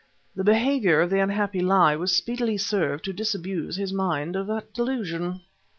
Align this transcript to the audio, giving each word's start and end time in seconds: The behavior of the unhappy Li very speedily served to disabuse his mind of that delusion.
The 0.35 0.43
behavior 0.43 0.99
of 0.99 1.11
the 1.11 1.19
unhappy 1.19 1.59
Li 1.59 1.93
very 1.93 2.07
speedily 2.07 2.57
served 2.57 3.05
to 3.05 3.13
disabuse 3.13 3.75
his 3.75 3.93
mind 3.93 4.35
of 4.35 4.47
that 4.47 4.73
delusion. 4.73 5.41